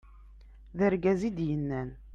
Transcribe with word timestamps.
d 0.77 0.79
argaz 0.87 1.21
i 1.27 1.29
d-yennan 1.37 1.89